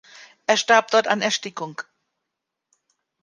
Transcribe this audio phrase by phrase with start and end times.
[0.47, 1.83] Er starb dort an Erstickung.